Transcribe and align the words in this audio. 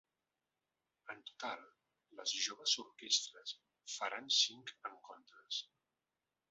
En 1.13 1.21
total, 1.31 1.61
les 2.21 2.33
joves 2.47 2.73
orquestres 2.85 3.55
faran 3.99 4.35
cinc 4.39 4.77
encontres. 4.93 5.63